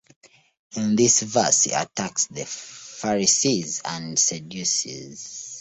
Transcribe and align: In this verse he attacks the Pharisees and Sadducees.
In 0.77 0.95
this 0.95 1.21
verse 1.21 1.65
he 1.65 1.73
attacks 1.73 2.25
the 2.25 2.43
Pharisees 2.43 3.83
and 3.85 4.17
Sadducees. 4.17 5.49